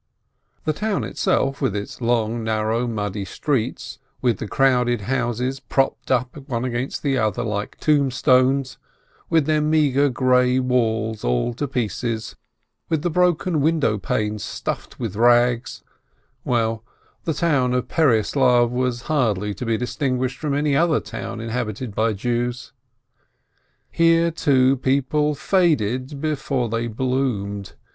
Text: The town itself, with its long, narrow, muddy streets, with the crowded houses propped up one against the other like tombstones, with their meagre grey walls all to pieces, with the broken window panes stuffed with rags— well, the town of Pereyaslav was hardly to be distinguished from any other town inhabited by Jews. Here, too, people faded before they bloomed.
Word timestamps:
The 0.65 0.73
town 0.73 1.03
itself, 1.03 1.61
with 1.61 1.75
its 1.75 2.01
long, 2.01 2.43
narrow, 2.43 2.87
muddy 2.87 3.23
streets, 3.23 3.99
with 4.19 4.39
the 4.39 4.47
crowded 4.47 5.01
houses 5.01 5.59
propped 5.59 6.09
up 6.09 6.35
one 6.49 6.65
against 6.65 7.03
the 7.03 7.19
other 7.19 7.43
like 7.43 7.77
tombstones, 7.79 8.79
with 9.29 9.45
their 9.45 9.61
meagre 9.61 10.09
grey 10.09 10.57
walls 10.57 11.23
all 11.23 11.53
to 11.53 11.67
pieces, 11.67 12.35
with 12.89 13.03
the 13.03 13.11
broken 13.11 13.61
window 13.61 13.99
panes 13.99 14.43
stuffed 14.43 14.99
with 14.99 15.15
rags— 15.15 15.83
well, 16.43 16.83
the 17.25 17.33
town 17.35 17.71
of 17.75 17.87
Pereyaslav 17.87 18.71
was 18.71 19.03
hardly 19.03 19.53
to 19.53 19.67
be 19.67 19.77
distinguished 19.77 20.39
from 20.39 20.55
any 20.55 20.75
other 20.75 20.99
town 20.99 21.39
inhabited 21.39 21.93
by 21.93 22.13
Jews. 22.13 22.73
Here, 23.91 24.31
too, 24.31 24.77
people 24.77 25.35
faded 25.35 26.19
before 26.19 26.69
they 26.69 26.87
bloomed. 26.87 27.73